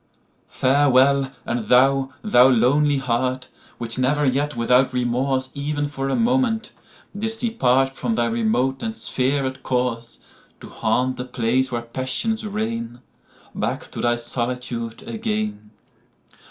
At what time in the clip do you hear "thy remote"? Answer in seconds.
8.15-8.81